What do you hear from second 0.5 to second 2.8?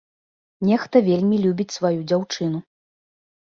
Нехта вельмі любіць сваю дзяўчыну.